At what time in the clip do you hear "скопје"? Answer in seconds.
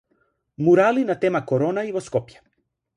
2.11-2.45